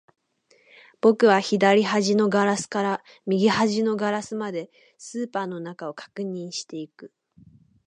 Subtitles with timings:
[0.99, 7.13] 僕は左端のガラスから右端のガラスまで、スーパーの中を確認していく